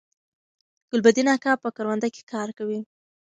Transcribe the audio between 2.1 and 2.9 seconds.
کی کار کوي